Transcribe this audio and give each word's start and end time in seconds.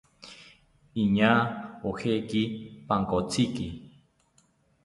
Iñaa 1.01 1.39
ojeki 1.89 2.41
pankotziki 2.87 3.65